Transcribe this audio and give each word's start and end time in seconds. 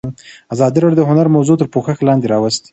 ازادي 0.53 0.77
راډیو 0.81 0.99
د 0.99 1.03
هنر 1.09 1.27
موضوع 1.35 1.55
تر 1.59 1.67
پوښښ 1.73 1.97
لاندې 2.07 2.25
راوستې. 2.33 2.69